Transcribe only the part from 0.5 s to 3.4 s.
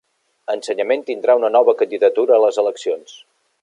Ensenyament tindrà una nova candidatura a les eleccions